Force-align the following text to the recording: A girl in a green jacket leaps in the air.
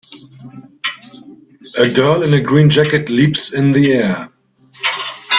A 1.77 1.87
girl 1.87 2.23
in 2.23 2.33
a 2.33 2.41
green 2.41 2.71
jacket 2.71 3.07
leaps 3.07 3.53
in 3.53 3.71
the 3.71 3.93
air. 3.93 4.31